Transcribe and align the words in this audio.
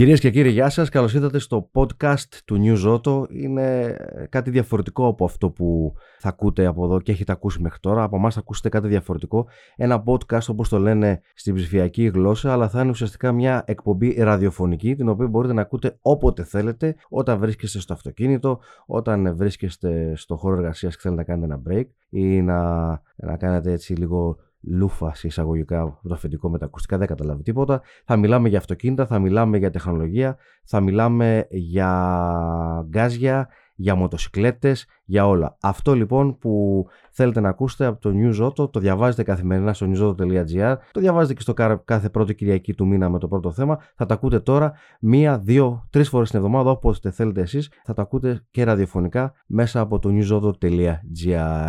Κυρίες 0.00 0.20
και 0.20 0.30
κύριοι, 0.30 0.50
γεια 0.50 0.68
σας. 0.68 0.88
Καλώς 0.88 1.14
ήρθατε 1.14 1.38
στο 1.38 1.70
podcast 1.74 2.28
του 2.44 2.60
New 2.64 2.86
Zoto. 2.86 3.30
Είναι 3.30 3.96
κάτι 4.28 4.50
διαφορετικό 4.50 5.06
από 5.06 5.24
αυτό 5.24 5.50
που 5.50 5.92
θα 6.18 6.28
ακούτε 6.28 6.66
από 6.66 6.84
εδώ 6.84 7.00
και 7.00 7.12
έχετε 7.12 7.32
ακούσει 7.32 7.60
μέχρι 7.60 7.78
τώρα. 7.80 8.02
Από 8.02 8.16
εμάς 8.16 8.34
θα 8.34 8.40
ακούσετε 8.40 8.68
κάτι 8.68 8.88
διαφορετικό. 8.88 9.46
Ένα 9.76 10.02
podcast, 10.06 10.46
όπως 10.48 10.68
το 10.68 10.78
λένε 10.78 11.20
στην 11.34 11.54
ψηφιακή 11.54 12.04
γλώσσα, 12.04 12.52
αλλά 12.52 12.68
θα 12.68 12.80
είναι 12.80 12.90
ουσιαστικά 12.90 13.32
μια 13.32 13.62
εκπομπή 13.66 14.14
ραδιοφωνική, 14.18 14.96
την 14.96 15.08
οποία 15.08 15.26
μπορείτε 15.28 15.52
να 15.52 15.60
ακούτε 15.60 15.98
όποτε 16.00 16.44
θέλετε, 16.44 16.94
όταν 17.08 17.38
βρίσκεστε 17.38 17.80
στο 17.80 17.92
αυτοκίνητο, 17.92 18.60
όταν 18.86 19.36
βρίσκεστε 19.36 20.12
στο 20.16 20.36
χώρο 20.36 20.56
εργασίας 20.56 20.94
και 20.94 21.00
θέλετε 21.02 21.20
να 21.20 21.26
κάνετε 21.26 21.52
ένα 21.52 21.62
break 21.68 21.86
ή 22.10 22.42
να, 22.42 22.88
να 23.16 23.36
κάνετε 23.36 23.72
έτσι 23.72 23.94
λίγο 23.94 24.36
λούφα 24.62 25.14
σε 25.14 25.26
εισαγωγικά 25.26 25.80
από 25.80 26.08
το 26.08 26.14
αφεντικό 26.14 26.50
με 26.50 26.58
τα 26.58 26.64
ακουστικά, 26.64 26.98
δεν 26.98 27.06
καταλάβει 27.06 27.42
τίποτα. 27.42 27.82
Θα 28.04 28.16
μιλάμε 28.16 28.48
για 28.48 28.58
αυτοκίνητα, 28.58 29.06
θα 29.06 29.18
μιλάμε 29.18 29.58
για 29.58 29.70
τεχνολογία, 29.70 30.36
θα 30.64 30.80
μιλάμε 30.80 31.46
για 31.50 32.86
γκάζια, 32.88 33.48
για 33.80 33.94
μοτοσυκλέτες, 33.94 34.86
για 35.04 35.26
όλα. 35.26 35.56
Αυτό 35.60 35.94
λοιπόν 35.94 36.38
που 36.38 36.84
θέλετε 37.10 37.40
να 37.40 37.48
ακούσετε 37.48 37.84
από 37.84 38.00
το 38.00 38.12
News 38.14 38.46
Auto, 38.46 38.72
το 38.72 38.80
διαβάζετε 38.80 39.22
καθημερινά 39.22 39.72
στο 39.72 39.86
newsauto.gr, 39.90 40.76
το 40.90 41.00
διαβάζετε 41.00 41.34
και 41.34 41.40
στο 41.40 41.54
κάθε 41.84 42.08
πρώτη 42.08 42.34
Κυριακή 42.34 42.74
του 42.74 42.86
μήνα 42.86 43.08
με 43.08 43.18
το 43.18 43.28
πρώτο 43.28 43.52
θέμα. 43.52 43.78
Θα 43.94 44.06
τα 44.06 44.14
ακούτε 44.14 44.40
τώρα 44.40 44.72
μία, 45.00 45.38
δύο, 45.38 45.86
τρεις 45.90 46.08
φορές 46.08 46.30
την 46.30 46.38
εβδομάδα, 46.38 46.70
όποτε 46.70 47.10
θέλετε 47.10 47.40
εσείς. 47.40 47.70
Θα 47.84 47.94
τα 47.94 48.02
ακούτε 48.02 48.44
και 48.50 48.64
ραδιοφωνικά 48.64 49.32
μέσα 49.46 49.80
από 49.80 49.98
το 49.98 50.10
newsauto.gr. 50.12 50.96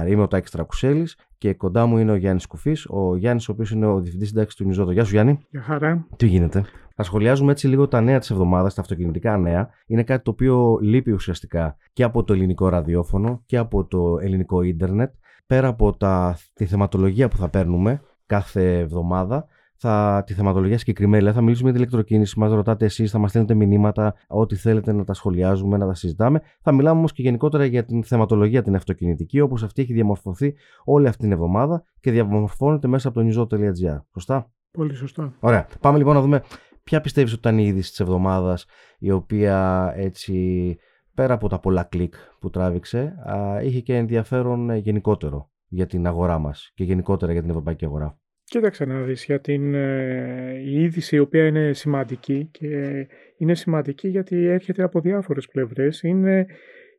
Είμαι 0.07 0.21
ο 0.21 0.27
Τάκης 0.27 0.51
Τρακουσέλης 0.51 1.17
και 1.37 1.53
κοντά 1.53 1.85
μου 1.85 1.97
είναι 1.97 2.11
ο 2.11 2.15
Γιάννης 2.15 2.45
Κουφής, 2.45 2.85
ο 2.89 3.15
Γιάννης 3.15 3.49
ο 3.49 3.51
οποίος 3.51 3.71
είναι 3.71 3.85
ο 3.85 3.99
διευθυντής 3.99 4.27
συντάξης 4.27 4.55
του 4.55 4.69
News 4.69 4.81
Auto. 4.83 4.91
Γεια 4.91 5.03
σου 5.03 5.11
Γιάννη. 5.11 5.39
Γεια 5.49 5.61
χαρά. 5.61 6.07
Τι 6.15 6.25
γίνεται; 6.27 6.63
Θα 7.01 7.09
σχολιάζουμε 7.09 7.51
έτσι 7.51 7.67
λίγο 7.67 7.87
τα 7.87 8.01
νέα 8.01 8.19
της 8.19 8.29
εβδομάδας, 8.29 8.73
τα 8.73 8.81
αυτοκινητικά 8.81 9.37
νέα. 9.37 9.69
Είναι 9.85 10.03
κάτι 10.03 10.23
το 10.23 10.31
οποίο 10.31 10.77
λείπει 10.81 11.11
ουσιαστικά 11.11 11.77
και 11.93 12.03
από 12.03 12.23
το 12.23 12.33
ελληνικό 12.33 12.69
ραδιόφωνο 12.69 13.41
και 13.45 13.57
από 13.57 13.85
το 13.85 14.17
ελληνικό 14.21 14.61
ίντερνετ. 14.61 15.13
Πέρα 15.47 15.67
από 15.67 15.97
τα, 15.97 16.37
τη 16.53 16.65
θεματολογία 16.65 17.27
που 17.27 17.37
θα 17.37 17.49
παίρνουμε 17.49 18.01
κάθε 18.25 18.79
εβδομάδα, 18.79 19.47
θα, 19.75 20.23
τη 20.25 20.33
θεματολογία 20.33 20.77
συγκεκριμένη. 20.77 21.17
Δηλαδή 21.17 21.35
θα 21.37 21.43
μιλήσουμε 21.43 21.69
για 21.69 21.79
την 21.79 21.87
ηλεκτροκίνηση, 21.87 22.39
μας 22.39 22.51
ρωτάτε 22.51 22.85
εσείς, 22.85 23.11
θα 23.11 23.17
μας 23.17 23.29
στέλνετε 23.29 23.53
μηνύματα, 23.53 24.15
ό,τι 24.27 24.55
θέλετε 24.55 24.93
να 24.93 25.03
τα 25.03 25.13
σχολιάζουμε, 25.13 25.77
να 25.77 25.87
τα 25.87 25.93
συζητάμε. 25.93 26.41
Θα 26.61 26.71
μιλάμε 26.71 26.97
όμως 26.97 27.13
και 27.13 27.21
γενικότερα 27.21 27.65
για 27.65 27.85
την 27.85 28.03
θεματολογία 28.03 28.61
την 28.61 28.75
αυτοκινητική, 28.75 29.39
όπως 29.39 29.63
αυτή 29.63 29.81
έχει 29.81 29.93
διαμορφωθεί 29.93 30.53
όλη 30.83 31.07
αυτή 31.07 31.21
την 31.21 31.31
εβδομάδα 31.31 31.83
και 31.99 32.11
διαμορφώνεται 32.11 32.87
μέσα 32.87 33.07
από 33.07 33.21
το 33.21 33.27
newsot.gr. 33.27 34.01
Σωστά; 34.13 34.51
Πολύ 34.71 34.95
σωστά. 34.95 35.33
Ωραία. 35.39 35.67
Πάμε 35.79 35.97
λοιπόν 35.97 36.13
να 36.15 36.21
δούμε 36.21 36.41
Ποια 36.83 37.01
πιστεύεις 37.01 37.31
ότι 37.31 37.39
ήταν 37.39 37.57
η 37.57 37.63
είδηση 37.67 37.89
της 37.89 37.99
εβδομάδας 37.99 38.65
η 38.99 39.11
οποία 39.11 39.91
έτσι 39.95 40.77
πέρα 41.13 41.33
από 41.33 41.49
τα 41.49 41.59
πολλά 41.59 41.83
κλικ 41.83 42.13
που 42.39 42.49
τράβηξε 42.49 43.15
είχε 43.63 43.79
και 43.79 43.95
ενδιαφέρον 43.95 44.69
ε, 44.69 44.77
γενικότερο 44.77 45.51
για 45.67 45.85
την 45.85 46.07
αγορά 46.07 46.39
μας 46.39 46.71
και 46.73 46.83
γενικότερα 46.83 47.31
για 47.31 47.41
την 47.41 47.49
ευρωπαϊκή 47.49 47.85
αγορά; 47.85 48.19
Κοίταξε 48.43 48.85
να 48.85 49.01
δεις 49.01 49.25
για 49.25 49.39
την 49.41 49.73
ε, 49.73 50.53
η 50.65 50.81
είδηση 50.83 51.15
η 51.15 51.19
οποία 51.19 51.45
είναι 51.47 51.73
σημαντική 51.73 52.45
και 52.51 53.07
είναι 53.37 53.55
σημαντική 53.55 54.07
γιατί 54.07 54.45
έρχεται 54.45 54.83
από 54.83 54.99
διάφορες 54.99 55.47
πλευρές 55.47 56.01
είναι 56.01 56.45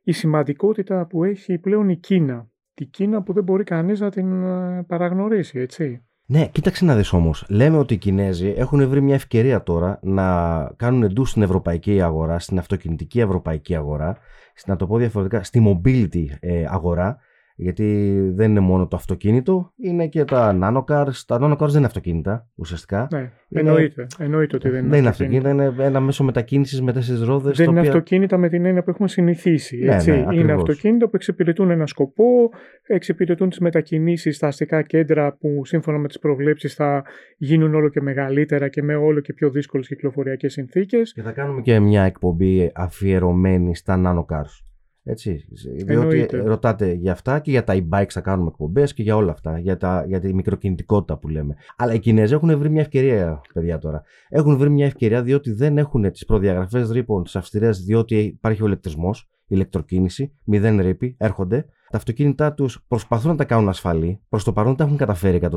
η 0.03 0.11
σημαντικότητα 0.11 1.07
που 1.07 1.23
έχει 1.23 1.57
πλέον 1.57 1.89
η 1.89 1.97
Κίνα. 1.97 2.51
Την 2.73 2.89
Κίνα 2.89 3.23
που 3.23 3.33
δεν 3.33 3.43
μπορεί 3.43 3.63
κανείς 3.63 3.99
να 3.99 4.09
την 4.09 4.43
ε, 4.43 4.83
παραγνωρίσει, 4.87 5.59
έτσι. 5.59 6.05
Ναι, 6.25 6.47
κοίταξε 6.47 6.85
να 6.85 6.95
δεις 6.95 7.13
όμως. 7.13 7.45
Λέμε 7.49 7.77
ότι 7.77 7.93
οι 7.93 7.97
Κινέζοι 7.97 8.53
έχουν 8.57 8.89
βρει 8.89 9.01
μια 9.01 9.15
ευκαιρία 9.15 9.63
τώρα 9.63 9.99
να 10.01 10.63
κάνουν 10.75 11.03
εντού 11.03 11.25
στην 11.25 11.41
ευρωπαϊκή 11.41 12.01
αγορά, 12.01 12.39
στην 12.39 12.57
αυτοκινητική 12.57 13.19
ευρωπαϊκή 13.19 13.75
αγορά, 13.75 14.17
να 14.65 14.75
το 14.75 14.87
πω 14.87 14.97
διαφορετικά, 14.97 15.43
στη 15.43 15.81
mobility 15.83 16.25
ε, 16.39 16.65
αγορά, 16.69 17.17
γιατί 17.55 18.19
δεν 18.33 18.49
είναι 18.49 18.59
μόνο 18.59 18.87
το 18.87 18.95
αυτοκίνητο, 18.95 19.73
είναι 19.75 20.07
και 20.07 20.23
τα 20.23 20.57
nanocars. 20.61 21.15
Τα 21.27 21.37
nanocars 21.41 21.67
δεν 21.67 21.77
είναι 21.77 21.85
αυτοκίνητα 21.85 22.47
ουσιαστικά. 22.55 23.07
Ναι, 23.11 23.31
εννοείται, 23.49 24.07
εννοείται 24.19 24.55
ότι 24.55 24.69
δεν 24.69 24.79
είναι. 24.79 24.89
Δεν 24.89 24.99
είναι 24.99 25.09
αυτοκίνητα, 25.09 25.49
είναι 25.49 25.73
ένα 25.77 25.99
μέσο 25.99 26.23
μετακίνησης 26.23 26.81
με 26.81 26.93
τέσσερις 26.93 27.21
ρόδες. 27.21 27.57
Δεν 27.57 27.69
είναι 27.69 27.79
αυτοκίνητα 27.79 28.37
με 28.37 28.49
την 28.49 28.65
έννοια 28.65 28.83
που 28.83 28.89
έχουμε 28.89 29.07
συνηθίσει. 29.07 29.77
Ναι, 29.77 29.95
έτσι. 29.95 30.11
Ναι, 30.11 30.35
είναι 30.35 30.51
αυτοκίνητα 30.51 31.05
που 31.05 31.15
εξυπηρετούν 31.15 31.69
ένα 31.69 31.85
σκοπό, 31.85 32.49
εξυπηρετούν 32.87 33.49
τις 33.49 33.59
μετακινήσεις 33.59 34.35
στα 34.35 34.47
αστικά 34.47 34.81
κέντρα 34.81 35.33
που 35.33 35.65
σύμφωνα 35.65 35.97
με 35.97 36.07
τις 36.07 36.19
προβλέψεις 36.19 36.73
θα 36.73 37.03
γίνουν 37.37 37.75
όλο 37.75 37.89
και 37.89 38.01
μεγαλύτερα 38.01 38.67
και 38.67 38.83
με 38.83 38.95
όλο 38.95 39.19
και 39.19 39.33
πιο 39.33 39.49
δύσκολες 39.49 39.87
κυκλοφοριακές 39.87 40.53
συνθήκες. 40.53 41.13
Και 41.13 41.21
θα 41.21 41.31
κάνουμε 41.31 41.61
και 41.61 41.79
μια 41.79 42.03
εκπομπή 42.03 42.71
αφιερωμένη 42.75 43.75
στα 43.75 44.01
nanocars. 44.05 44.65
Έτσι, 45.05 45.45
διότι 45.85 46.25
ρωτάτε 46.37 46.91
για 46.91 47.11
αυτά 47.11 47.39
και 47.39 47.51
για 47.51 47.63
τα 47.63 47.73
e-bikes 47.75 48.09
θα 48.09 48.21
κάνουμε 48.21 48.47
εκπομπές 48.47 48.93
και 48.93 49.03
για 49.03 49.15
όλα 49.15 49.31
αυτά, 49.31 49.59
για, 49.59 49.77
τα, 49.77 50.05
για 50.07 50.19
τη 50.19 50.33
μικροκινητικότητα 50.33 51.17
που 51.17 51.27
λέμε. 51.27 51.55
Αλλά 51.77 51.93
οι 51.93 51.99
Κινέζοι 51.99 52.33
έχουν 52.33 52.57
βρει 52.57 52.69
μια 52.69 52.81
ευκαιρία, 52.81 53.41
παιδιά 53.53 53.77
τώρα. 53.77 54.03
Έχουν 54.29 54.57
βρει 54.57 54.69
μια 54.69 54.85
ευκαιρία 54.85 55.21
διότι 55.21 55.51
δεν 55.51 55.77
έχουν 55.77 56.11
τις 56.11 56.25
προδιαγραφές 56.25 56.89
ρήπων 56.89 57.23
τις 57.23 57.35
αυστηρές, 57.35 57.83
διότι 57.83 58.15
υπάρχει 58.15 58.63
ο 58.63 58.65
ηλεκτρισμός, 58.65 59.29
η 59.29 59.45
ηλεκτροκίνηση, 59.47 60.33
μηδέν 60.43 60.81
ρήπη, 60.81 61.15
έρχονται. 61.19 61.65
Τα 61.89 61.97
αυτοκίνητά 61.97 62.53
τους 62.53 62.85
προσπαθούν 62.87 63.29
να 63.31 63.37
τα 63.37 63.45
κάνουν 63.45 63.69
ασφαλή. 63.69 64.21
Προς 64.29 64.43
το 64.43 64.53
παρόν 64.53 64.75
τα 64.75 64.83
έχουν 64.83 64.97
καταφέρει 64.97 65.39
100%. 65.41 65.49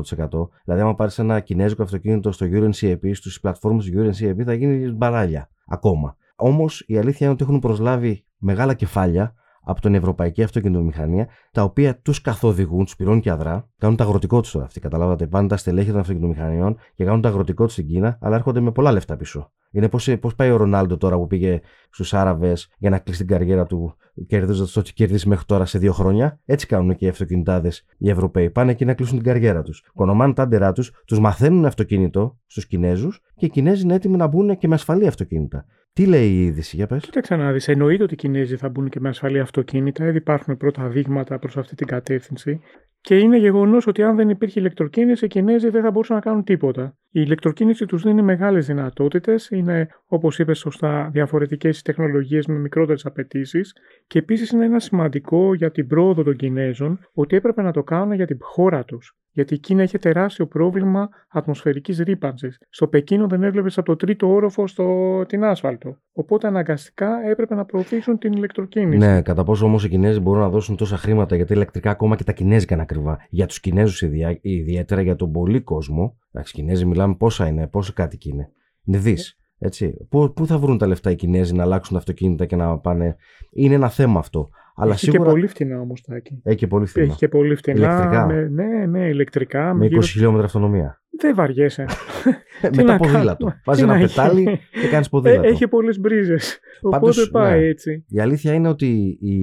Δηλαδή, 0.63 0.81
άμα 0.81 0.95
πάρεις 0.95 1.19
ένα 1.19 1.39
κινέζικο 1.39 1.83
αυτοκίνητο 1.83 2.31
στο 2.31 2.45
Euro 2.49 2.69
NCAP, 2.69 3.11
στους 3.13 3.39
πλατφόρμε 3.39 3.83
του 3.83 3.89
Euro 3.93 4.07
NCAP, 4.07 4.43
θα 4.45 4.53
γίνει 4.53 4.91
μπαράλια 4.91 5.49
ακόμα. 5.67 6.15
Όμως 6.35 6.83
η 6.87 6.97
αλήθεια 6.97 7.25
είναι 7.25 7.29
ότι 7.29 7.43
έχουν 7.43 7.59
προσλάβει 7.59 8.25
μεγάλα 8.37 8.73
κεφάλια 8.73 9.33
από 9.69 9.81
την 9.81 9.95
ευρωπαϊκή 9.95 10.43
αυτοκινητομηχανία, 10.43 11.27
τα 11.51 11.63
οποία 11.63 11.99
τους 11.99 12.21
καθοδηγούν, 12.21 12.83
τους 12.83 12.95
πυρώνουν 12.95 13.21
και 13.21 13.31
αδρά, 13.31 13.69
κάνουν 13.77 13.95
τα 13.95 14.03
αγροτικό 14.03 14.41
τους 14.41 14.51
τώρα 14.51 14.65
αυτοί. 14.65 14.79
Καταλάβατε, 14.79 15.27
πάνε 15.27 15.47
τα 15.47 15.57
στελέχη 15.57 15.91
των 15.91 15.99
αυτοκινητομηχανιών 15.99 16.77
και 16.95 17.03
κάνουν 17.03 17.21
τα 17.21 17.29
αγροτικό 17.29 17.63
τους 17.63 17.73
στην 17.73 17.87
Κίνα, 17.87 18.17
αλλά 18.21 18.35
έρχονται 18.35 18.59
με 18.59 18.71
πολλά 18.71 18.91
λεφτά 18.91 19.17
πίσω. 19.17 19.51
Είναι 19.71 19.89
πώς 19.89 20.35
πάει 20.35 20.51
ο 20.51 20.55
Ρονάλντο 20.55 20.97
τώρα 20.97 21.17
που 21.17 21.27
πήγε 21.27 21.59
στους 21.89 22.13
Άραβες 22.13 22.73
για 22.77 22.89
να 22.89 22.99
κλείσει 22.99 23.19
την 23.19 23.27
καριέρα 23.27 23.65
του, 23.65 23.95
κερδίζοντας 24.27 24.77
ό,τι 24.77 24.93
κερδίσει 24.93 25.27
μέχρι 25.27 25.45
τώρα 25.45 25.65
σε 25.65 25.79
δύο 25.79 25.93
χρόνια. 25.93 26.39
Έτσι 26.45 26.65
κάνουν 26.67 26.95
και 26.95 27.05
οι 27.05 27.07
αυτοκινητάδες 27.07 27.85
οι 27.97 28.09
Ευρωπαίοι. 28.09 28.49
Πάνε 28.49 28.71
εκεί 28.71 28.85
να 28.85 28.93
κλείσουν 28.93 29.15
την 29.15 29.25
καριέρα 29.25 29.61
τους. 29.61 29.83
Κονομάνε 29.95 30.33
τα 30.33 30.43
άντερα 30.43 30.71
τους, 30.71 30.91
τους 31.05 31.19
μαθαίνουν 31.19 31.65
αυτοκίνητο 31.65 32.37
στους 32.45 32.67
Κινέζους 32.67 33.21
και 33.35 33.45
οι 33.45 33.49
Κινέζοι 33.49 33.83
είναι 33.83 33.93
έτοιμοι 33.93 34.17
να 34.17 34.27
μπουν 34.27 34.57
και 34.57 34.67
με 34.67 34.73
ασφαλή 34.73 35.07
αυτοκίνητα. 35.07 35.65
Τι 35.97 36.05
λέει 36.05 36.29
η 36.29 36.45
είδηση, 36.45 36.75
για 36.75 36.87
πες. 36.87 37.03
Κοίταξε 37.03 37.35
να 37.35 37.51
δεις. 37.51 37.67
Εννοείται 37.67 38.03
ότι 38.03 38.13
οι 38.13 38.17
Κινέζοι 38.17 38.55
θα 38.55 38.69
μπουν 38.69 38.89
και 38.89 38.99
με 38.99 39.09
ασφαλή 39.09 39.39
αυτοκίνητα. 39.39 40.07
Ήδη 40.07 40.17
υπάρχουν 40.17 40.57
πρώτα 40.57 40.87
δείγματα 40.87 41.39
προς 41.39 41.57
αυτή 41.57 41.75
την 41.75 41.87
κατεύθυνση. 41.87 42.61
Και 43.01 43.17
είναι 43.17 43.37
γεγονός 43.37 43.87
ότι 43.87 44.03
αν 44.03 44.15
δεν 44.15 44.29
υπήρχε 44.29 44.59
ηλεκτροκίνηση, 44.59 45.25
οι 45.25 45.27
Κινέζοι 45.27 45.69
δεν 45.69 45.81
θα 45.81 45.91
μπορούσαν 45.91 46.15
να 46.15 46.21
κάνουν 46.21 46.43
τίποτα. 46.43 46.97
Η 47.11 47.21
ηλεκτροκίνηση 47.25 47.85
τους 47.85 48.03
δίνει 48.03 48.21
μεγάλες 48.21 48.65
δυνατότητες. 48.65 49.49
Είναι, 49.49 49.87
όπως 50.05 50.39
είπες 50.39 50.57
σωστά, 50.59 51.09
διαφορετικές 51.13 51.81
τεχνολογίες 51.81 52.45
με 52.45 52.57
μικρότερες 52.57 53.05
απαιτήσεις. 53.05 53.73
Και 54.07 54.19
επίσης 54.19 54.49
είναι 54.49 54.65
ένα 54.65 54.79
σημαντικό 54.79 55.53
για 55.53 55.71
την 55.71 55.87
πρόοδο 55.87 56.23
των 56.23 56.35
Κινέζων 56.35 56.99
ότι 57.13 57.35
έπρεπε 57.35 57.61
να 57.61 57.71
το 57.71 57.83
κάνουν 57.83 58.13
για 58.13 58.27
την 58.27 58.37
χώρα 58.41 58.83
τους. 58.83 59.15
Γιατί 59.37 59.53
η 59.53 59.59
Κίνα 59.59 59.83
είχε 59.83 59.97
τεράστιο 59.97 60.47
πρόβλημα 60.47 61.09
ατμοσφαιρικής 61.29 61.99
ρήπανσης. 61.99 62.57
Στο 62.69 62.87
Πεκίνο 62.87 63.27
δεν 63.27 63.43
έβλεπες 63.43 63.77
από 63.77 63.87
το 63.87 63.95
τρίτο 63.95 64.27
όροφο 64.27 64.67
στο, 64.67 65.25
την 65.27 65.43
άσφαλτο. 65.43 65.97
Οπότε 66.13 66.47
αναγκαστικά 66.47 67.29
έπρεπε 67.29 67.55
να 67.55 67.65
προωθήσουν 67.65 68.17
την 68.17 68.33
ηλεκτροκίνηση. 68.33 68.97
Ναι, 68.97 69.21
κατά 69.21 69.43
πόσο 69.43 69.65
όμως 69.65 69.83
οι 69.83 69.89
Κινέζοι 69.89 70.19
μπορούν 70.19 70.41
να 70.41 70.49
δώσουν 70.49 70.75
τόσα 70.75 70.97
χρήματα, 70.97 71.35
γιατί 71.35 71.53
ηλεκτρικά 71.53 71.89
ακόμα 71.89 72.15
και 72.15 72.23
τα 72.23 72.31
Κινέζικα 72.31 72.73
είναι 72.73 72.83
ακριβά. 72.83 73.17
Για 73.29 73.45
τους 73.45 73.59
Κινέζους 73.59 74.01
ιδιαίτερα, 74.41 75.01
για 75.01 75.15
τον 75.15 75.31
πολύ 75.31 75.61
κόσμο. 75.61 76.17
Εντάξει, 76.31 76.53
Κινέζοι 76.53 76.85
μιλάμε 76.85 77.15
πόσα 77.15 77.47
είναι, 77.47 77.67
πόσο 77.67 77.93
κάτοικοι 77.93 78.29
είναι. 78.29 78.51
Είναι 78.83 78.97
δις. 78.97 79.37
Έτσι. 79.59 80.07
Πού, 80.09 80.33
πού 80.33 80.45
θα 80.45 80.57
βρουν 80.57 80.77
τα 80.77 80.87
λεφτά 80.87 81.11
οι 81.11 81.15
Κινέζοι 81.15 81.53
να 81.53 81.63
αλλάξουν 81.63 81.97
αυτοκίνητα 81.97 82.45
και 82.45 82.55
να 82.55 82.77
πάνε; 82.79 83.15
Είναι 83.51 83.75
ένα 83.75 83.89
θέμα 83.89 84.19
αυτό. 84.19 84.49
Αλλά 84.79 84.91
έχει 84.91 84.99
σίγουρα... 84.99 85.23
και 85.23 85.29
πολύ 85.29 85.47
φτηνά 85.47 85.79
όμως 85.79 86.01
Τάκη. 86.01 86.41
Έχει 86.43 86.57
και 86.57 86.67
πολύ 86.67 86.85
φτηνά. 86.85 87.05
Έχει 87.05 87.17
και 87.17 87.27
πολύ 87.27 87.55
φτηνά. 87.55 87.77
Ηλεκτρικά. 87.77 88.25
Με, 88.25 88.47
ναι, 88.47 88.85
ναι, 88.85 89.07
ηλεκτρικά. 89.07 89.73
Με 89.73 89.85
20 89.85 90.03
χιλιόμετρα 90.03 90.45
αυτονομία. 90.45 91.01
Δεν 91.19 91.35
βαριέσαι. 91.35 91.85
με 92.75 92.83
το 92.83 92.95
ποδήλατο. 92.95 93.53
Βάζεις 93.65 93.83
ένα 93.83 93.97
πετάλι 93.97 94.59
και 94.81 94.87
κάνεις 94.87 95.09
ποδήλατο. 95.09 95.47
Έχει 95.47 95.67
πολλές 95.67 95.99
μπρίζες. 95.99 96.59
Οπότε 96.81 97.25
πάει 97.31 97.59
ναι. 97.59 97.67
έτσι. 97.67 98.05
Η 98.07 98.19
αλήθεια 98.19 98.53
είναι 98.53 98.67
ότι 98.67 99.17
οι, 99.21 99.37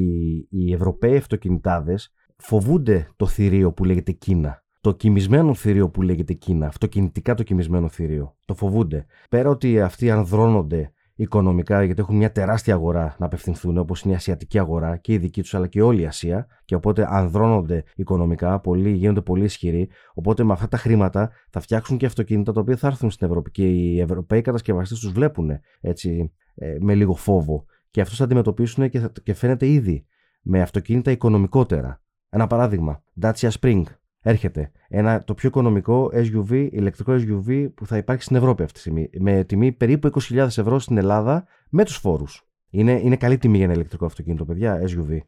οι 0.50 0.72
Ευρωπαίοι 0.72 1.16
αυτοκινητάδες 1.16 2.12
φοβούνται 2.36 3.08
το 3.16 3.26
θηρίο 3.26 3.72
που 3.72 3.84
λέγεται 3.84 4.12
Κίνα. 4.12 4.62
Το 4.80 4.92
κοιμισμένο 4.92 5.54
θηρίο 5.54 5.90
που 5.90 6.02
λέγεται 6.02 6.32
Κίνα. 6.32 6.66
Αυτοκινητικά 6.66 7.34
το 7.34 7.42
κοιμισμένο 7.42 7.88
θηρίο. 7.88 8.36
Το 8.44 8.54
φοβούνται. 8.54 9.06
Πέρα 9.30 9.48
ότι 9.48 9.80
αυτοί 9.80 10.10
ανδρώνονται 10.10 10.92
οικονομικά, 11.14 11.84
γιατί 11.84 12.00
έχουν 12.00 12.16
μια 12.16 12.32
τεράστια 12.32 12.74
αγορά 12.74 13.16
να 13.18 13.26
απευθυνθούν, 13.26 13.78
όπως 13.78 14.02
είναι 14.02 14.12
η 14.12 14.16
Ασιατική 14.16 14.58
αγορά 14.58 14.96
και 14.96 15.12
η 15.12 15.18
δική 15.18 15.40
τους, 15.40 15.54
αλλά 15.54 15.66
και 15.66 15.82
όλη 15.82 16.00
η 16.00 16.06
Ασία. 16.06 16.46
Και 16.64 16.74
οπότε 16.74 17.06
ανδρώνονται 17.10 17.84
οικονομικά, 17.96 18.60
πολύ, 18.60 18.90
γίνονται 18.90 19.20
πολύ 19.20 19.44
ισχυροί. 19.44 19.88
Οπότε 20.14 20.44
με 20.44 20.52
αυτά 20.52 20.68
τα 20.68 20.76
χρήματα 20.76 21.30
θα 21.50 21.60
φτιάξουν 21.60 21.96
και 21.96 22.06
αυτοκίνητα 22.06 22.52
τα 22.52 22.60
οποία 22.60 22.76
θα 22.76 22.86
έρθουν 22.86 23.10
στην 23.10 23.26
Ευρώπη. 23.26 23.50
Και 23.50 23.68
οι 23.68 24.00
Ευρωπαίοι 24.00 24.40
κατασκευαστές 24.40 24.98
τους 24.98 25.12
βλέπουν 25.12 25.50
έτσι, 25.80 26.32
ε, 26.54 26.76
με 26.80 26.94
λίγο 26.94 27.14
φόβο. 27.14 27.64
Και 27.90 28.00
αυτό 28.00 28.14
θα 28.14 28.24
αντιμετωπίσουν 28.24 28.88
και, 28.88 29.10
και 29.22 29.34
φαίνεται 29.34 29.66
ήδη 29.66 30.06
με 30.42 30.60
αυτοκίνητα 30.60 31.10
οικονομικότερα. 31.10 32.02
Ένα 32.28 32.46
παράδειγμα, 32.46 33.02
Dacia 33.20 33.50
Spring 33.60 33.82
έρχεται. 34.24 34.70
Ένα, 34.88 35.24
το 35.24 35.34
πιο 35.34 35.48
οικονομικό 35.48 36.10
SUV, 36.14 36.68
ηλεκτρικό 36.70 37.12
SUV 37.12 37.68
που 37.74 37.86
θα 37.86 37.96
υπάρχει 37.96 38.22
στην 38.22 38.36
Ευρώπη 38.36 38.62
αυτή 38.62 38.74
τη 38.74 38.80
στιγμή. 38.80 39.10
Με 39.18 39.44
τιμή 39.44 39.72
περίπου 39.72 40.10
20.000 40.20 40.36
ευρώ 40.36 40.78
στην 40.78 40.96
Ελλάδα 40.96 41.46
με 41.70 41.84
τους 41.84 41.96
φόρους. 41.96 42.48
Είναι, 42.70 42.92
είναι 42.92 43.16
καλή 43.16 43.38
τιμή 43.38 43.56
για 43.56 43.64
ένα 43.64 43.74
ηλεκτρικό 43.74 44.04
αυτοκίνητο, 44.04 44.44
παιδιά, 44.44 44.80
SUV. 44.82 45.18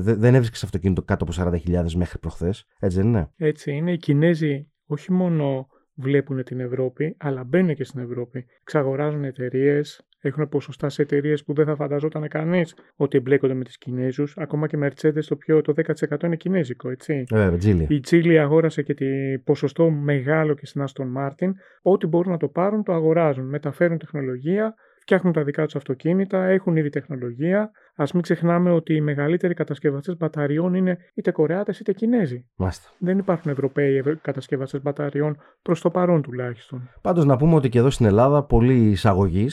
Δεν 0.00 0.34
έβρισκες 0.34 0.64
αυτοκίνητο 0.64 1.02
κάτω 1.02 1.24
από 1.24 1.50
40.000 1.66 1.92
μέχρι 1.92 2.18
προχθές. 2.18 2.66
Έτσι 2.78 2.96
δεν 2.96 3.06
είναι; 3.06 3.30
Έτσι 3.36 3.72
είναι. 3.72 3.92
Οι 3.92 3.96
Κινέζοι 3.96 4.70
όχι 4.86 5.12
μόνο 5.12 5.66
βλέπουν 5.94 6.44
την 6.44 6.60
Ευρώπη, 6.60 7.16
αλλά 7.18 7.44
μπαίνουν 7.44 7.74
και 7.74 7.84
στην 7.84 8.00
Ευρώπη. 8.00 8.46
Ξαγοράζουν 8.64 9.24
εταιρείες, 9.24 10.08
έχουν 10.20 10.48
ποσοστά 10.48 10.88
σε 10.88 11.02
εταιρείες 11.02 11.44
που 11.44 11.54
δεν 11.54 11.66
θα 11.66 11.76
φανταζόταν 11.76 12.28
κανείς 12.28 12.74
ότι 12.96 13.16
εμπλέκονται 13.16 13.54
με 13.54 13.64
τις 13.64 13.78
Κινέζους. 13.78 14.36
Ακόμα 14.36 14.66
και 14.66 14.78
Mercedes 14.82 15.24
το 15.28 15.36
πιο 15.36 15.60
το 15.60 15.72
10% 16.08 16.22
είναι 16.22 16.36
κινέζικο, 16.36 16.90
έτσι. 16.90 17.24
Ε, 17.30 17.56
η 17.88 18.00
Τζίλι 18.00 18.38
αγόρασε 18.38 18.82
και 18.82 18.94
τη 18.94 19.38
ποσοστό 19.44 19.90
μεγάλο 19.90 20.54
και 20.54 20.66
στην 20.66 20.84
Aston 20.84 21.04
Martin. 21.18 21.50
Ό,τι 21.82 22.06
μπορούν 22.06 22.32
να 22.32 22.38
το 22.38 22.48
πάρουν, 22.48 22.82
το 22.82 22.92
αγοράζουν. 22.92 23.48
Μεταφέρουν 23.48 23.98
τεχνολογία, 23.98 24.74
φτιάχνουν 25.00 25.32
τα 25.32 25.44
δικά 25.44 25.64
τους 25.64 25.76
αυτοκίνητα, 25.76 26.44
έχουν 26.44 26.76
ήδη 26.76 26.88
τεχνολογία. 26.88 27.70
Α 27.94 28.04
μην 28.14 28.22
ξεχνάμε 28.22 28.70
ότι 28.70 28.94
οι 28.94 29.00
μεγαλύτεροι 29.00 29.54
κατασκευαστές 29.54 30.16
μπαταριών 30.16 30.74
είναι 30.74 30.98
είτε 31.14 31.30
Κορεάτες 31.30 31.80
είτε 31.80 31.92
Κινέζοι. 31.92 32.46
Μάλιστα. 32.56 32.88
Δεν 32.98 33.18
υπάρχουν 33.18 33.50
Ευρωπαίοι 33.50 34.02
κατασκευαστές 34.22 34.82
μπαταριών 34.82 35.36
προς 35.62 35.80
το 35.80 35.90
παρόν 35.90 36.22
τουλάχιστον. 36.22 36.90
Πάντως 37.00 37.24
να 37.24 37.36
πούμε 37.36 37.54
ότι 37.54 37.68
και 37.68 37.78
εδώ 37.78 37.90
στην 37.90 38.06
Ελλάδα 38.06 38.44
πολλοί 38.44 38.90
εισαγωγεί 38.90 39.48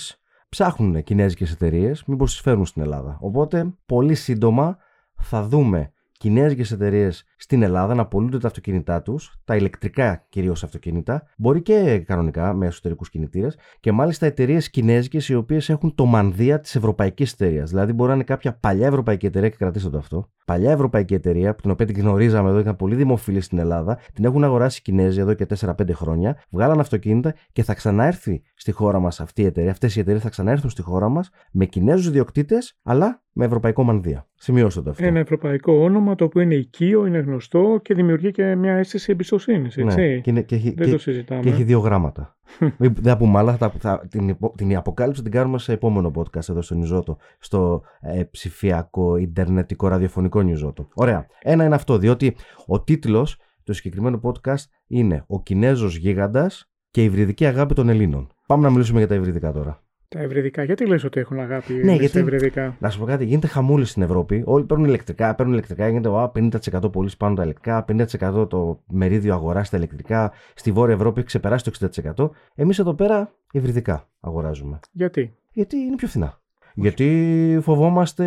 ψάχνουν 0.50 1.04
κινέζικες 1.04 1.52
εταιρείες, 1.52 2.04
μήπως 2.06 2.32
τις 2.32 2.42
φέρουν 2.42 2.66
στην 2.66 2.82
Ελλάδα. 2.82 3.18
Οπότε 3.22 3.74
πολύ 3.86 4.16
σύντομα 4.16 4.78
θα 5.16 5.44
δούμε 5.44 5.92
κινέζικες 6.18 6.72
εταιρείες 6.72 7.24
στην 7.38 7.62
Ελλάδα 7.62 7.94
να 7.94 8.06
πωλούνται 8.06 8.38
τα 8.38 8.48
αυτοκίνητά 8.48 9.02
τους, 9.02 9.40
τα 9.44 9.56
ηλεκτρικά 9.56 10.26
κυρίως 10.30 10.64
αυτοκίνητα, 10.64 11.24
μπορεί 11.38 11.62
και 11.62 12.04
κανονικά 12.06 12.54
με 12.54 12.66
εσωτερικούς 12.66 13.10
κινητήρες, 13.10 13.58
και 13.80 13.92
μάλιστα 13.92 14.26
εταιρείες 14.26 14.70
κινέζικες 14.70 15.30
οι 15.30 15.36
οποίες 15.36 15.70
έχουν 15.70 15.96
το 15.96 16.06
μανδύα 16.06 16.60
της 16.60 16.76
ευρωπαϊκής 16.76 17.32
εταιρείας. 17.32 17.70
Δηλαδή 17.70 17.94
μπορεί 17.94 18.10
να 18.10 18.16
είναι 18.16 18.24
κάποια 18.24 18.58
παλιά 18.58 18.88
ευρωπαϊκή 18.88 19.26
εταιρεία, 19.26 19.50
και 19.50 19.56
κρατήστε 19.58 19.90
το 19.90 19.98
αυτό, 19.98 20.30
παλιά 20.46 20.72
ευρωπαϊκή 20.72 21.14
εταιρεία, 21.14 21.56
που 21.56 21.62
την 21.62 21.72
οποία 21.72 21.86
την 21.86 22.00
γνωρίζαμε 22.00 22.50
εδώ, 22.50 22.60
ήταν 22.60 22.76
πολύ 22.76 22.96
δημοφιλή 22.96 23.42
στην 23.42 23.58
Ελλάδα, 23.58 24.00
την 24.14 24.26
έχουν 24.26 24.44
αγοράσει 24.44 24.78
οι 24.80 24.82
Κινέζοι 24.82 25.20
εδώ 25.20 25.34
και 25.34 25.46
4-5 25.46 25.94
χρόνια, 25.94 26.42
βγάλαν 26.50 26.80
αυτοκίνητα 26.80 27.34
και 27.52 27.64
θα 27.64 27.74
ξαναέρθει 27.74 28.42
στη 28.56 28.72
χώρα 28.72 29.00
μας 29.00 29.20
αυτή 29.20 29.42
η 29.42 29.46
εταιρεία. 29.46 29.72
Αυτές 29.72 29.96
οι 29.96 30.00
εταιρείες 30.00 30.24
θα 30.24 30.30
ξαναέρθουν 30.30 30.70
στη 30.70 30.82
χώρα 30.82 31.10
μας 31.10 31.30
με 31.52 31.66
Κινέζους 31.66 32.08
ιδιοκτήτες, 32.08 32.80
αλλά 32.84 33.22
με 33.38 33.46
ευρωπαϊκό 33.46 33.84
μανδύα. 33.84 34.28
Σημειώστε 34.36 34.82
το 34.82 34.90
αυτό. 34.90 35.06
Ένα 35.06 35.20
ευρωπαϊκό 35.20 35.74
όνομα 35.74 36.16
το 36.16 36.24
οποίο 36.24 36.42
είναι 36.42 36.56
οικείο, 36.56 37.06
είναι 37.06 37.18
γνωστό 37.18 37.80
και 37.82 37.94
δημιουργεί 37.94 38.32
και 38.32 38.56
μια 38.56 38.74
αίσθηση 38.74 39.12
εμπιστοσύνης. 39.12 39.78
Ναι, 39.78 40.20
και, 40.20 40.42
και, 40.42 40.56
έχει, 40.56 40.74
Δεν 40.78 40.92
το 40.92 40.98
συζητάμε. 40.98 41.42
Και 41.42 41.50
έχει 41.50 41.64
δύο 41.64 41.80
γράμματα. 41.80 42.38
Δεν 42.78 42.94
θα 43.04 43.18
πούμε 43.18 43.38
άλλα, 43.38 43.58
θα, 43.58 43.74
θα, 43.80 44.08
την, 44.10 44.38
την 44.56 44.78
αποκάλυψη 44.78 45.22
την 45.22 45.32
κάνουμε 45.32 45.60
σε 45.60 45.74
επόμενο 45.74 46.12
podcast 46.16 46.50
εδώ 46.50 46.62
στο 46.62 46.76
Νιζότο, 46.76 47.18
στο 47.40 47.82
ε, 48.00 48.24
ψηφιακό, 48.24 49.16
ιντερνετικό, 49.16 49.88
ραδιοφωνικό 49.88 50.42
Νιζότο. 50.42 50.88
Ωραία. 50.94 51.28
Ένα 51.42 51.66
είναι 51.66 51.76
αυτό, 51.76 51.98
διότι 51.98 52.36
ο 52.66 52.84
τίτλος 52.84 53.40
του 53.64 53.74
συγκεκριμένου 53.74 54.22
podcast 54.24 54.64
είναι 54.88 55.24
Ο 55.28 55.44
Κινέζος 55.44 55.96
Γίγαντας 55.96 56.72
και 56.92 57.02
η 57.02 57.06
υβριδική 57.06 57.46
αγάπη 57.46 57.74
των 57.74 57.90
Ελλήνων. 57.90 58.32
Πάμε 58.48 58.64
να 58.64 58.70
μιλήσουμε 58.70 59.00
για 59.00 59.08
τα 59.08 59.16
υβριδικά 59.16 59.52
τώρα. 59.52 59.87
Τα 60.10 60.20
ευρυδικά. 60.20 60.64
Γιατί 60.64 60.86
λες 60.86 61.04
ότι 61.04 61.20
έχουν 61.20 61.40
αγάπη 61.40 61.74
ναι, 61.74 61.92
γιατί, 61.92 62.08
στα 62.08 62.20
ευρυδικά; 62.20 62.78
Να 62.80 62.90
σου 62.90 63.00
πω 63.00 63.06
κάτι, 63.06 63.26
γίνεται 63.26 63.48
χαμούλη 63.48 63.86
στην 63.86 64.02
Ευρώπη. 64.02 64.44
Όλοι 64.46 64.66
παίρνουν 64.66 64.86
ηλεκτρικά, 64.86 65.36
παίρνουν 65.36 65.54
ηλεκτρικά, 65.54 65.88
γίνεται 65.88 66.10
50% 66.34 66.92
πωλήσει 66.92 67.18
πάνω 67.18 67.36
τα 67.36 67.44
ηλεκτρικά, 67.44 67.86
50% 67.88 68.50
το 68.50 68.84
μερίδιο 68.88 69.34
αγορά 69.34 69.64
στα 69.64 69.78
ηλεκτρικά. 69.78 70.32
Στη 70.56 70.72
Βόρεια 70.72 70.96
Ευρώπη 70.96 71.18
έχει 71.18 71.28
ξεπεράσει 71.28 71.64
το 71.64 71.92
60%. 72.16 72.30
Εμείς 72.56 72.80
εδώ 72.80 72.94
πέρα 72.94 73.34
υβριδικά 73.52 74.10
αγοράζουμε. 74.20 74.80
Γιατί; 74.92 75.38
Γιατί 75.52 75.78
είναι 75.78 75.96
πιο 75.96 76.08
φθηνά. 76.08 76.40
Γιατί 76.80 77.60
φοβόμαστε 77.62 78.26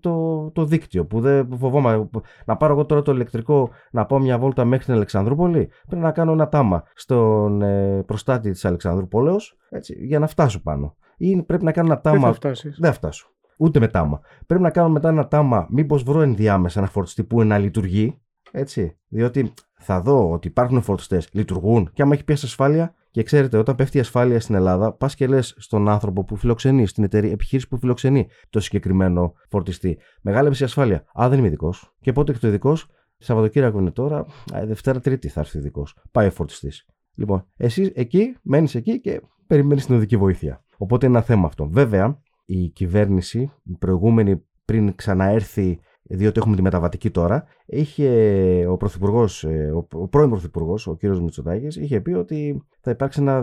το, 0.00 0.50
το 0.50 0.64
δίκτυο. 0.64 1.04
Που 1.04 1.20
δεν 1.20 1.48
φοβόμαστε. 1.58 2.08
Να 2.44 2.56
πάρω 2.56 2.72
εγώ 2.72 2.84
τώρα 2.84 3.02
το 3.02 3.12
ηλεκτρικό 3.12 3.70
να 3.90 4.06
πάω 4.06 4.18
μια 4.18 4.38
βόλτα 4.38 4.64
μέχρι 4.64 4.84
την 4.84 4.94
Αλεξανδρούπολη. 4.94 5.68
Πρέπει 5.88 6.02
να 6.02 6.10
κάνω 6.10 6.32
ένα 6.32 6.48
τάμα 6.48 6.82
στον 6.94 7.62
ε, 7.62 8.02
προστάτη 8.06 8.50
της 8.50 8.64
Αλεξανδρούπολεως 8.64 9.56
για 9.98 10.18
να 10.18 10.26
φτάσω 10.26 10.62
πάνω. 10.62 10.96
Ή 11.16 11.42
πρέπει 11.42 11.64
να 11.64 11.72
κάνω 11.72 11.92
ένα 11.92 12.00
τάμα. 12.00 12.18
Δεν 12.18 12.26
θα 12.26 12.32
φτάσεις. 12.32 12.76
Δεν 12.80 12.90
θα 12.90 12.96
φτάσω. 12.96 13.30
Ούτε 13.56 13.80
με 13.80 13.88
τάμα. 13.88 14.20
Πρέπει 14.46 14.62
να 14.62 14.70
κάνω 14.70 14.88
μετά 14.88 15.08
ένα 15.08 15.28
τάμα, 15.28 15.66
μήπως 15.70 16.02
βρω 16.02 16.20
ενδιάμεσα 16.20 16.78
ένα 16.80 16.88
φορτιστή 16.88 17.24
που 17.24 17.44
να 17.44 17.58
λειτουργεί. 17.58 18.20
Έτσι. 18.50 18.98
Διότι 19.08 19.52
θα 19.78 20.00
δω 20.00 20.30
ότι 20.30 20.48
υπάρχουν 20.48 20.82
φορτιστές, 20.82 21.28
λειτουργούν 21.32 21.90
και 21.92 22.02
άμα 22.02 22.14
έχει 22.14 22.24
πιάσει 22.24 22.46
ασφάλεια, 22.46 22.94
και 23.16 23.22
ξέρετε, 23.22 23.56
όταν 23.56 23.74
πέφτει 23.74 23.96
η 23.96 24.00
ασφάλεια 24.00 24.40
στην 24.40 24.54
Ελλάδα, 24.54 24.92
πας 24.92 25.14
και 25.14 25.26
λες 25.26 25.54
στον 25.58 25.88
άνθρωπο 25.88 26.24
που 26.24 26.36
φιλοξενεί, 26.36 26.86
στην 26.86 27.04
εταιρεία, 27.04 27.30
επιχείρηση 27.30 27.68
που 27.68 27.78
φιλοξενεί 27.78 28.28
το 28.50 28.60
συγκεκριμένο 28.60 29.32
φορτιστή. 29.48 29.98
Μεγάλη 30.22 30.56
η 30.60 30.64
ασφάλεια. 30.64 31.04
Α, 31.20 31.28
δεν 31.28 31.38
είμαι 31.38 31.46
ειδικός. 31.46 31.94
Και 32.00 32.12
πότε 32.12 32.32
και 32.32 32.38
το 32.38 32.48
ειδικός, 32.48 32.86
Σαββατοκύριακο 33.18 33.78
είναι 33.78 33.90
τώρα, 33.90 34.26
Δευτέρα 34.64 35.00
Τρίτη 35.00 35.28
θα 35.28 35.40
έρθει 35.40 35.58
ειδικός. 35.58 35.96
Πάει 36.10 36.26
ο 36.26 36.30
φορτιστής. 36.30 36.86
Λοιπόν, 37.14 37.46
εσύ 37.56 37.92
εκεί, 37.94 38.36
μένεις 38.42 38.74
εκεί 38.74 39.00
και 39.00 39.20
περιμένεις 39.46 39.86
την 39.86 39.94
οδική 39.94 40.16
βοήθεια. 40.16 40.64
Οπότε 40.76 41.06
είναι 41.06 41.16
ένα 41.16 41.24
θέμα 41.24 41.46
αυτό. 41.46 41.68
Βέβαια, 41.68 42.20
η 42.44 42.68
κυβέρνηση, 42.68 43.52
η 43.64 43.76
προηγούμενη 43.78 44.42
πριν 44.64 44.94
ξαναέρθει 44.94 45.80
διότι 46.08 46.38
έχουμε 46.38 46.56
τη 46.56 46.62
μεταβατική 46.62 47.10
τώρα, 47.10 47.44
είχε 47.66 48.66
ο, 48.68 48.76
πρωθυπουργός, 48.76 49.44
ε, 49.44 49.72
ο 49.92 50.08
πρώην 50.08 50.30
Πρωθυπουργός, 50.30 50.86
ο 50.86 50.96
κύριος 50.96 51.20
Μητσοτάκης, 51.20 51.76
είχε 51.76 52.00
πει 52.00 52.12
ότι 52.12 52.62
θα 52.80 52.90
υπάρξει 52.90 53.20
ένα, 53.20 53.36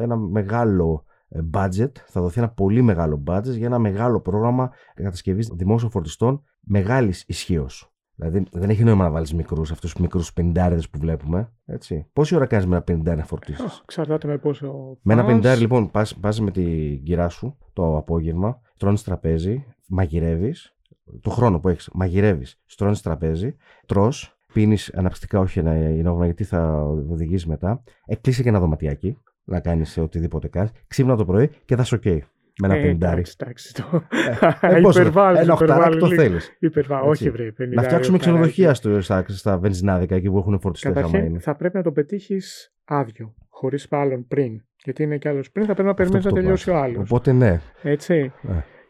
ένα 0.00 0.16
μεγάλο 0.16 1.04
ε, 1.28 1.40
budget, 1.54 1.92
θα 2.06 2.20
δοθεί 2.20 2.38
ένα 2.38 2.48
πολύ 2.48 2.82
μεγάλο 2.82 3.22
budget 3.26 3.56
για 3.56 3.66
ένα 3.66 3.78
μεγάλο 3.78 4.20
πρόγραμμα 4.20 4.70
κατασκευής 4.94 5.50
δημόσιων 5.54 5.90
φορτιστών 5.90 6.42
μεγάλης 6.60 7.24
ισχύως. 7.26 7.92
Δηλαδή 8.14 8.44
δεν 8.52 8.70
έχει 8.70 8.84
νόημα 8.84 9.04
να 9.04 9.10
βάλεις 9.10 9.34
μικρούς, 9.34 9.70
αυτούς 9.70 9.92
τους 9.92 10.00
μικρούς 10.00 10.32
πεντάριδες 10.32 10.88
που 10.88 10.98
βλέπουμε. 10.98 11.52
Έτσι. 11.66 12.06
Πόση 12.12 12.34
ώρα 12.36 12.46
κάνεις 12.46 12.66
με 12.66 12.74
ένα 12.74 12.84
πεντάρι 12.84 13.18
να 13.18 13.24
φορτίσεις; 13.24 13.80
Εξαρτάται 13.82 14.26
με 14.26 14.38
πόσο. 14.38 14.98
Με 15.02 15.12
ένα 15.12 15.24
πεντάρι 15.24 15.60
λοιπόν 15.60 15.90
πας 16.20 16.40
με 16.40 16.50
την 16.50 17.02
κυρά 17.02 17.28
σου 17.28 17.56
το 17.72 17.96
απόγευμα, 17.96 18.60
τρώνει 18.76 18.98
τραπέζι, 18.98 19.64
μαγειρεύεις, 19.88 20.77
το 21.20 21.30
χρόνο 21.30 21.60
που 21.60 21.68
έχεις, 21.68 21.90
μαγειρεύεις, 21.92 22.60
στρώνεις 22.66 23.02
τραπέζι, 23.02 23.56
τρώ, 23.86 24.12
πίνεις 24.52 24.94
αναψυκτικά, 24.94 25.38
όχι 25.40 25.58
ενόγωνα, 25.58 26.24
γιατί 26.24 26.44
θα 26.44 26.82
οδηγήσει 27.10 27.48
μετά. 27.48 27.82
Εκλείσει 28.06 28.42
και 28.42 28.48
ένα 28.48 28.60
δωματιάκι 28.60 29.18
να 29.44 29.60
κάνεις 29.60 29.98
οτιδήποτε 29.98 30.48
κάνεις. 30.48 30.70
Ξύπνα 30.86 31.16
το 31.16 31.24
πρωί 31.24 31.50
και 31.64 31.76
θα 31.76 31.84
σου 31.84 31.98
okay. 32.04 32.18
Με 32.60 32.66
ένα 32.66 32.76
ε, 32.76 32.82
πεντάρι. 32.82 33.22
Εντάξει, 33.36 33.74
το. 33.74 34.02
Ε, 34.60 34.66
ε, 34.74 34.78
υπερβάλλεις. 34.78 35.40
Ένα 35.40 35.52
οχτάρι 35.52 35.96
το 35.96 36.08
θέλεις. 36.08 36.58
Όχι, 37.04 37.30
βρε. 37.30 37.52
Να 37.74 37.82
φτιάξουμε 37.82 38.18
ξενοδοχεία 38.18 38.74
στο, 38.74 39.00
στα, 39.00 39.24
στα 39.28 39.58
βενζινάδικα 39.58 40.14
εκεί 40.14 40.30
που 40.30 40.38
έχουν 40.38 40.60
φορτιστές. 40.60 40.92
Καταρχήν, 40.92 41.40
θα 41.40 41.54
πρέπει 41.56 41.76
να 41.76 41.82
το 41.82 41.92
πετύχεις 41.92 42.74
άδειο. 42.84 43.34
Χωρίς 43.48 43.86
άλλον 43.90 44.26
πριν. 44.28 44.62
Γιατί 44.84 45.02
είναι 45.02 45.18
κι 45.18 45.28
άλλος 45.28 45.50
πριν, 45.50 45.66
θα 45.66 45.72
πρέπει 45.72 45.88
να 45.88 45.94
περιμένεις 45.94 46.24
να 46.24 46.32
τελειώσει 46.32 46.70
ο 46.70 46.76
άλλος. 46.76 47.10
Οπότε 47.10 47.32
ναι. 47.32 47.60
Έτσι. 47.82 48.32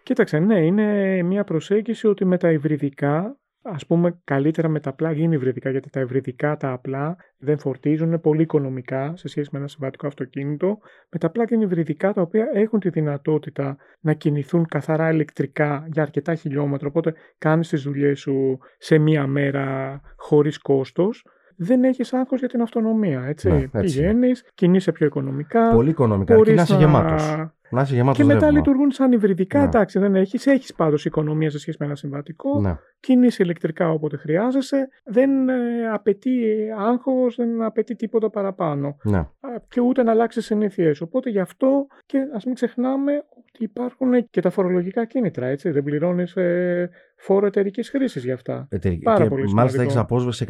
Ε. 0.08 0.14
Κοίταξε, 0.14 0.38
ναι, 0.38 0.66
είναι 0.66 1.22
μια 1.22 1.44
προσέγγιση 1.44 2.06
ότι 2.06 2.24
με 2.24 2.38
τα 2.38 2.50
υβριδικά, 2.50 3.38
ας 3.62 3.86
πούμε 3.86 4.20
καλύτερα 4.24 4.68
με 4.68 4.80
τα 4.80 4.90
απλά 4.90 5.12
γίνει 5.12 5.34
υβριδικά, 5.34 5.70
γιατί 5.70 5.90
τα 5.90 6.00
υβριδικά 6.00 6.56
τα 6.56 6.72
απλά 6.72 7.16
δεν 7.38 7.58
φορτίζουν, 7.58 8.06
είναι 8.06 8.18
πολύ 8.18 8.42
οικονομικά 8.42 9.16
σε 9.16 9.28
σχέση 9.28 9.48
με 9.52 9.58
ένα 9.58 9.68
συμβατικό 9.68 10.06
αυτοκίνητο. 10.06 10.78
Με 11.08 11.18
τα 11.18 11.26
απλά 11.26 11.44
είναι 11.50 11.64
υβριδικά 11.64 12.12
τα 12.12 12.22
οποία 12.22 12.46
έχουν 12.52 12.80
τη 12.80 12.88
δυνατότητα 12.88 13.76
να 14.00 14.12
κινηθούν 14.12 14.66
καθαρά 14.66 15.12
ηλεκτρικά 15.12 15.86
για 15.92 16.02
αρκετά 16.02 16.34
χιλιόμετρα, 16.34 16.88
οπότε 16.88 17.14
κάνεις 17.38 17.68
τις 17.68 17.82
δουλειές 17.82 18.20
σου 18.20 18.58
σε 18.78 18.98
μία 18.98 19.26
μέρα 19.26 20.00
χωρίς 20.16 20.58
κόστος 20.58 21.24
δεν 21.60 21.84
έχεις 21.84 22.12
άγχος 22.12 22.38
για 22.38 22.48
την 22.48 22.60
αυτονομία. 22.60 23.24
Έτσι. 23.26 23.48
Ναι, 23.48 23.56
έτσι. 23.56 23.80
Πηγαίνεις, 23.80 24.50
κινείσαι 24.54 24.92
πιο 24.92 25.06
οικονομικά. 25.06 25.74
Πολύ 25.74 25.90
οικονομικά. 25.90 26.40
Και 26.40 26.52
να 26.52 26.62
είσαι 26.62 26.76
γεμάτος. 26.76 27.36
Να 27.70 27.82
είσαι 27.82 27.94
γεμάτος 27.94 28.16
Και 28.18 28.24
μετά 28.24 28.38
ρεύμα. 28.38 28.56
λειτουργούν 28.58 28.90
σαν 28.90 29.12
υβριδικά. 29.12 29.58
Ναι. 29.58 29.64
Εντάξει, 29.64 29.98
δεν 29.98 30.14
έχεις. 30.14 30.46
Έχεις 30.46 30.74
πάντως 30.74 31.04
οικονομία 31.04 31.50
σε 31.50 31.58
σχέση 31.58 31.76
με 31.80 31.86
ένα 31.86 31.94
συμβατικό. 31.94 32.60
Ναι. 32.60 32.76
Κινείσαι 33.00 33.42
ηλεκτρικά 33.42 33.90
όποτε 33.90 34.16
χρειάζεσαι. 34.16 34.88
Δεν 35.04 35.48
ε, 35.48 35.54
απαιτεί 35.92 36.30
άγχος, 36.78 37.36
δεν 37.36 37.62
απαιτεί 37.62 37.96
τίποτα 37.96 38.30
παραπάνω. 38.30 38.96
ναι. 39.02 39.18
Α, 39.18 39.28
Και 39.68 39.80
ούτε 39.80 40.02
να 40.02 40.10
αλλάξεις 40.10 40.44
συνήθειέ. 40.44 40.92
Οπότε 41.00 41.30
γι' 41.30 41.40
αυτό 41.40 41.86
και 42.06 42.18
ας 42.34 42.44
μην 42.44 42.54
ξεχνάμε 42.54 43.12
ότι 43.38 43.64
υπάρχουν 43.64 44.28
και 44.30 44.40
τα 44.40 44.50
φορολογικά 44.50 45.04
κίνητρα. 45.06 45.46
Έτσι. 45.46 45.70
Δεν 45.70 45.82
πληρώνεις 45.82 46.36
ε, 46.36 46.90
φόρο 47.16 47.46
εταιρικής 47.46 47.90
χρήσης 47.90 48.24
γι' 48.24 48.32
αυτά. 48.32 48.66
Εταιρική. 48.70 49.02
Πάρα 49.02 49.22
και 49.22 49.28
πολύ 49.28 49.52
μάλιστα 49.52 49.80
έχεις 49.80 49.92
σημαντικό. 49.92 50.14
απόσβεση 50.16 50.46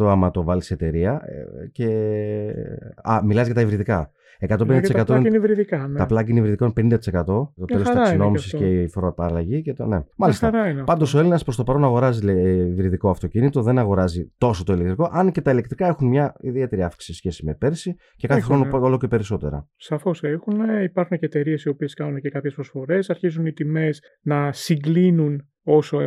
150% 0.00 0.06
άμα 0.10 0.30
το 0.30 0.42
βάλεις 0.44 0.64
σε 0.66 0.74
εταιρεία. 0.74 1.20
ε, 1.26 1.66
Και... 1.72 1.86
Α, 3.02 3.20
μιλάς 3.24 3.46
για 3.46 3.54
τα 3.54 3.60
υβριδικά. 3.60 4.10
150% 4.38 4.58
Δηλαδή, 4.58 4.92
τα 4.92 5.04
plug 5.04 5.08
είναι 5.18 5.28
είναι 5.28 5.36
υβριδικά. 5.36 5.86
Ναι. 5.88 5.98
τα 5.98 6.06
plug-in 6.10 6.28
υβριδικών 6.36 6.72
50%. 6.76 6.98
Το 7.24 7.64
τέλος 7.66 7.82
χαρά 7.82 7.98
είναι 7.98 8.04
ταξινόμηση 8.04 8.50
και 8.50 8.56
και, 8.56 8.64
αυτό. 8.64 8.76
η 8.80 8.88
φοροαπαλλαγή. 8.88 9.62
Και 9.62 9.72
το, 9.72 9.86
ναι. 9.86 9.96
Μια 9.96 10.06
Μάλιστα. 10.16 10.50
χαρά 10.50 10.68
είναι 10.68 10.84
Πάντως 10.84 11.06
αυτό. 11.06 11.16
ο 11.16 11.20
Έλληνας 11.20 11.44
προς 11.44 11.56
το 11.56 11.64
παρόν 11.64 11.84
αγοράζει 11.84 12.24
λέει, 12.24 12.68
υβριδικό 12.68 13.10
αυτοκίνητο, 13.10 13.62
δεν 13.62 13.78
αγοράζει 13.78 14.32
τόσο 14.38 14.64
το 14.64 14.72
ηλεκτρικό. 14.72 15.08
Αν 15.12 15.32
και 15.32 15.40
τα 15.40 15.50
ηλεκτρικά 15.50 15.86
έχουν 15.86 16.08
μια 16.08 16.34
ιδιαίτερη 16.40 16.82
αύξηση 16.82 17.12
σε 17.12 17.18
σχέση 17.18 17.44
με 17.44 17.54
πέρσι 17.54 17.94
και 18.16 18.26
κάθε 18.26 18.40
Έχουνε. 18.40 18.68
χρόνο 18.68 18.86
όλο 18.86 18.98
και 18.98 19.08
περισσότερα. 19.08 19.68
Σαφώς 19.76 20.22
έχουν. 20.22 20.82
Υπάρχουν 20.82 21.18
και 21.18 21.26
εταιρείες 21.26 21.64
οι 21.64 21.68
οποίες 21.68 21.94
κάνουν 21.94 22.20
και 22.20 22.30
κάποιες 22.30 22.54
προσφορές. 22.54 23.10
Αρχίζουν 23.10 23.46
οι 23.46 23.52
τιμές 23.52 24.00
να 24.22 24.52
συγκλίνουν 24.52 25.48
όσο 25.62 26.00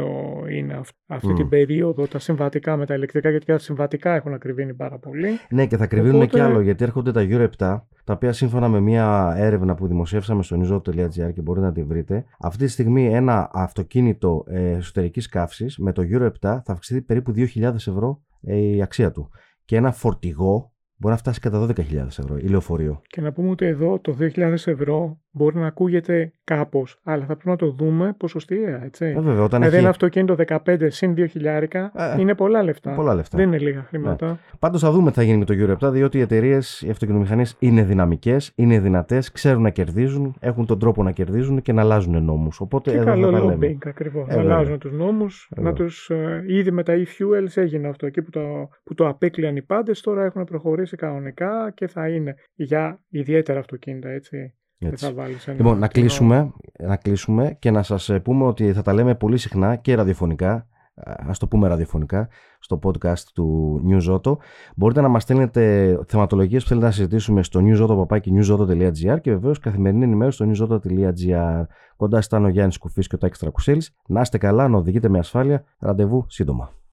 είναι 0.50 0.74
αυ- 0.74 0.96
αυτή 1.08 1.28
Μμ. 1.28 1.36
την 1.36 1.50
περίοδο 1.50 2.08
τα 2.08 2.20
συμβατικά 2.20 2.78
με 2.78 2.86
τα 2.86 2.94
ηλεκτρικά, 2.96 3.30
γιατί 3.30 3.46
και 3.46 3.52
τα 3.52 3.58
συμβατικά 3.60 4.16
έχουν 4.16 4.34
ακριβήνει 4.34 4.74
πάρα 4.74 4.98
πολύ. 5.00 5.30
Ναι, 5.50 5.66
και 5.66 5.78
θα 5.78 5.88
κρυβίνουν 5.88 6.16
Οπότε- 6.16 6.32
και 6.36 6.42
άλλο 6.42 6.62
γιατί 6.62 6.84
έρχονται 6.84 7.12
τα 7.12 7.22
Euro 7.30 7.42
7, 7.42 7.88
τα 8.04 8.14
οποία 8.14 8.34
σύμφωνα 8.34 8.68
με 8.68 8.80
μια 8.80 9.34
έρευνα 9.38 9.76
που 9.76 9.88
δημοσιεύσαμε 9.88 10.44
στο 10.44 10.58
newsroom.gr 10.62 11.34
και 11.34 11.42
μπορείτε 11.42 11.66
να 11.66 11.72
τη 11.72 11.84
βρείτε, 11.84 12.26
αυτή 12.40 12.66
τη 12.66 12.72
στιγμή 12.72 13.14
ένα 13.14 13.50
αυτοκίνητο 13.54 14.44
ε, 14.48 14.70
εσωτερικής 14.72 15.28
καύσης 15.30 15.78
με 15.78 15.92
το 15.92 16.02
Euro 16.12 16.26
7 16.26 16.32
θα 16.40 16.64
αυξηθεί 16.66 17.02
περίπου 17.02 17.34
2.000 17.36 17.64
ευρώ 17.74 18.22
ε, 18.42 18.56
η 18.58 18.82
αξία 18.82 19.12
του. 19.12 19.30
Και 19.66 19.76
ένα 19.76 19.92
φορτηγό 19.92 20.72
μπορεί 20.98 21.14
να 21.14 21.20
φτάσει 21.20 21.40
κατά 21.40 21.66
12.000 21.68 21.76
ευρώ, 22.06 22.38
η 22.38 22.48
λεωφορείο. 22.48 23.02
Και 23.08 23.22
να 23.22 23.32
πούμε 23.32 23.50
ότι 23.50 23.66
εδώ 23.66 24.00
το 24.00 24.16
2.000 24.20 24.54
ευρώ 24.66 25.20
μπορεί 25.32 25.58
να 25.58 25.68
ακούγεται 25.68 26.34
κάπως, 26.44 27.00
αλλά 27.04 27.22
θα 27.26 27.34
πρέπει 27.34 27.50
να 27.50 27.56
το 27.56 27.72
δούμε 27.72 28.14
ποσοστιαία, 28.18 28.84
έτσι. 28.84 29.06
Ε, 29.06 29.14
βέβαια, 29.20 29.44
όταν 29.44 29.50
Δηλαδή 29.50 29.68
έχει 29.68 29.78
ένα 29.78 29.90
αυτοκίνητο 29.90 30.36
15 30.66 30.78
συν 30.88 31.14
2 31.18 31.26
χιλιάρικα 31.30 31.92
Ε, 31.96 32.22
είναι 32.22 32.36
πολλά 32.36 32.64
λεφτά. 32.64 32.94
πολλά 32.96 33.14
λεφτά. 33.16 33.38
Δεν 33.38 33.48
είναι 33.48 33.58
λίγα 33.58 33.84
χρήματα. 33.84 34.40
Πάντως 34.60 34.82
θα 34.82 34.92
δούμε 34.92 35.10
τι 35.10 35.16
θα 35.16 35.24
γίνει 35.24 35.38
με 35.38 35.46
το 35.46 35.54
Euro 35.58 35.88
7, 35.88 35.92
διότι 35.92 36.18
οι 36.18 36.22
εταιρείες, 36.22 36.82
οι 36.82 36.90
αυτοκινητομηχανίες 36.90 37.56
είναι 37.60 37.84
δυναμικές, 37.84 38.52
είναι 38.56 38.80
δυνατές, 38.80 39.32
ξέρουν 39.32 39.62
να 39.62 39.70
κερδίζουν, 39.70 40.36
έχουν 40.40 40.66
τον 40.66 40.80
τρόπο 40.80 41.04
να 41.04 41.12
κερδίζουν 41.12 41.62
και 41.62 41.74
να 41.74 41.82
αλλάζουν 41.82 42.24
νόμους. 42.24 42.60
Οπότε 42.60 42.92
Και 42.92 42.98
εδώ 42.98 43.06
καλό 43.06 43.32
θα 43.32 43.40
τα 43.40 43.46
λέμε. 43.46 43.68
lobbying 43.68 43.88
ακριβώς. 43.88 44.28
Ε, 44.28 44.36
να 44.36 44.42
βέβαια. 44.42 44.56
αλλάζουν 44.56 44.80
τους 44.80 44.92
νόμους. 44.92 45.50
Βέβαια. 45.56 45.72
Να 45.72 45.76
τους, 45.78 46.10
ε, 46.10 46.44
ήδη 46.48 46.72
με 46.72 46.84
τα 46.84 46.94
e-fuels 46.94 47.52
έγινε 47.62 47.88
αυτό. 47.88 48.06
Εκεί 48.06 48.22
που 48.22 48.30
το, 48.30 48.42
που 48.84 48.94
το 48.94 49.08
απέκλειαν 49.08 49.56
οι 49.56 49.62
πάντες, 49.62 50.02
τώρα 50.02 50.24
έχουν 50.24 50.44
προχωρήσει 50.44 50.96
κανονικά 50.96 51.72
και 51.76 51.88
θα 51.88 52.10
είναι 52.10 52.36
για 52.54 53.00
ιδιαίτερα 53.10 53.60
αυτοκίνητα, 53.60 54.10
έτσι. 54.10 54.54
Δεν 54.84 54.92
Έτσι. 54.92 55.06
θα 55.06 55.14
βάλεις 55.14 55.48
ένα 55.48 55.58
Λοιπόν, 55.58 55.80
να 55.80 55.88
κοινό. 55.88 56.06
κλείσουμε, 56.06 56.52
να 56.80 56.96
κλείσουμε 56.96 57.56
και 57.60 57.72
να 57.72 57.84
σας 57.84 58.10
ε, 58.10 58.20
πούμε 58.20 58.46
ότι 58.46 58.74
θα 58.74 58.82
τα 58.82 58.94
λέμε 58.94 59.16
πολύ 59.16 59.38
συχνά 59.38 59.76
και 59.76 59.96
ραδιοφωνικά, 59.96 60.68
α 61.06 61.32
το 61.40 61.48
πούμε 61.48 61.68
ραδιοφωνικά, 61.68 62.28
στο 62.60 62.80
podcast 62.84 63.20
του 63.34 63.82
News 63.90 64.14
Auto. 64.14 64.38
Μπορείτε 64.76 65.02
να 65.02 65.08
μας 65.08 65.24
στέλνετε 65.24 65.98
θεματολογίες 66.08 66.62
που 66.64 66.68
θέλετε 66.70 66.86
να 66.86 66.92
συζητήσουμε 66.92 67.44
στο 67.44 67.62
newsauto.gr 67.64 69.22
και 69.22 69.32
βεβαίως 69.32 69.60
καθημερινή 69.60 70.04
ενημέρωση 70.04 70.54
στο 70.54 70.68
newsauto.gr. 70.68 71.64
Κοντά 71.96 72.16
σας 72.16 72.26
ήταν 72.26 72.46
ο 72.46 72.48
Γιάννης 72.48 72.78
Κουφής 72.78 73.08
και 73.08 73.16
ο 73.16 73.18
Τάκης 73.18 73.40
Τρακουσέλης. 73.40 73.96
Να 74.08 74.22
είστε 74.22 74.38
καλά, 74.38 74.68
να 74.68 74.78
οδηγείτε 74.78 75.10
με 75.10 75.18
ασφάλεια. 75.20 75.64
Ραντεβού 75.80 76.26
σύντομα. 76.28 76.72